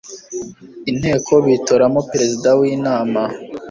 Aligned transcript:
inteko 0.91 1.33
bitoramo 1.45 1.99
perezida 2.11 2.49
w 2.59 2.61
inama 2.75 3.21